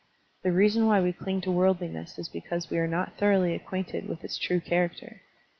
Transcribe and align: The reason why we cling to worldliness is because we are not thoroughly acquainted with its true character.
The 0.41 0.51
reason 0.51 0.87
why 0.87 0.99
we 0.99 1.13
cling 1.13 1.41
to 1.41 1.51
worldliness 1.51 2.17
is 2.17 2.27
because 2.27 2.71
we 2.71 2.79
are 2.79 2.87
not 2.87 3.19
thoroughly 3.19 3.53
acquainted 3.53 4.07
with 4.07 4.23
its 4.23 4.39
true 4.39 4.59
character. 4.59 5.21